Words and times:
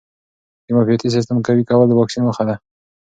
د 0.65 0.67
معافیتي 0.75 1.07
سیسټم 1.15 1.37
قوي 1.47 1.63
کول 1.69 1.87
د 1.89 1.93
واکسین 1.99 2.21
موخه 2.25 2.43
ده. 2.49 2.55